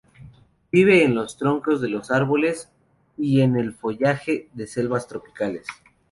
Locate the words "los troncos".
1.13-1.79